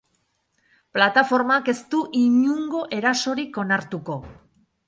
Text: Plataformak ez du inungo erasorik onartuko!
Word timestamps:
Plataformak 0.97 1.69
ez 1.75 1.77
du 1.93 2.01
inungo 2.23 2.81
erasorik 3.01 3.63
onartuko! 3.67 4.21